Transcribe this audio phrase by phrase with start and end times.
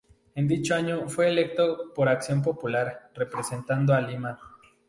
[0.33, 4.39] En dicho año fue electo como por Acción Popular, representando a Lima.